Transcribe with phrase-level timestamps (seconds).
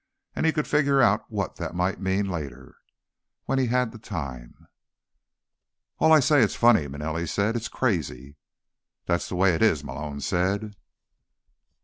[0.35, 2.77] And he could figure out what that might mean later,
[3.45, 4.67] when he had the time.
[5.99, 7.55] "All I say is, it's funny," Manelli said.
[7.55, 8.35] "It's crazy."
[9.05, 10.73] "That's the way it is," Malone said.